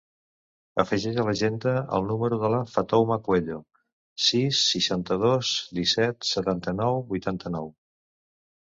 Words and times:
Afegeix 0.83 1.19
a 1.23 1.25
l'agenda 1.27 1.73
el 1.97 2.07
número 2.13 2.39
de 2.45 2.49
la 2.55 2.63
Fatoumata 2.73 3.23
Cuello: 3.29 3.59
sis, 4.31 4.65
seixanta-dos, 4.73 5.55
disset, 5.83 6.33
setanta-nou, 6.35 7.03
vuitanta-nou. 7.15 7.75